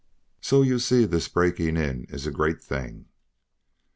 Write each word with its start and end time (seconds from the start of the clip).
So 0.41 0.63
you 0.63 0.79
see 0.79 1.05
this 1.05 1.27
breaking 1.27 1.77
in 1.77 2.05
is 2.05 2.25
a 2.25 2.31
great 2.31 2.59
thing. 2.59 3.05